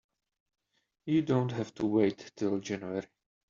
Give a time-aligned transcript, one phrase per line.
[1.05, 3.05] You don't have to wait till January.